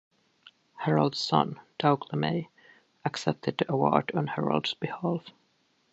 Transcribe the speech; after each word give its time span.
Harold's 0.77 1.19
son, 1.19 1.59
Doug 1.77 2.07
LeMay, 2.09 2.47
accepted 3.05 3.55
the 3.59 3.71
award 3.71 4.11
on 4.15 4.25
Harold's 4.25 4.73
behalf. 4.73 5.25